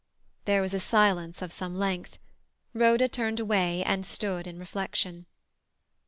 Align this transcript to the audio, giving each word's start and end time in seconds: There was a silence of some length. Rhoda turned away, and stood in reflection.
There 0.45 0.63
was 0.63 0.73
a 0.73 0.79
silence 0.79 1.43
of 1.43 1.53
some 1.53 1.75
length. 1.77 2.17
Rhoda 2.73 3.07
turned 3.07 3.39
away, 3.39 3.83
and 3.83 4.03
stood 4.03 4.47
in 4.47 4.57
reflection. 4.57 5.27